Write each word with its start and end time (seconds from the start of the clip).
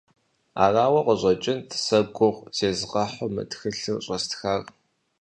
Арауэ 0.63 0.99
къыщӏэкӏынт 1.05 1.69
сэ 1.85 1.99
гугъу 2.15 2.45
зезгъэхьу 2.57 3.31
мы 3.33 3.43
тхылъыр 3.49 4.01
щӏэстхар. 4.05 4.61